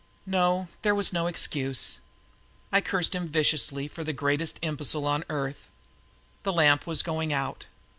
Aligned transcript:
No, 0.25 0.67
there 0.81 0.95
was 0.95 1.13
no 1.13 1.27
excuse. 1.27 1.99
I 2.71 2.81
cursed 2.81 3.13
him 3.13 3.27
viciously 3.27 3.87
for 3.87 4.03
the 4.03 4.13
greatest 4.13 4.57
imbecile 4.63 5.05
on 5.05 5.23
earth. 5.29 5.67
The 6.41 6.51
lamp 6.51 6.87
was 6.87 7.03
going 7.03 7.31
out. 7.31 7.67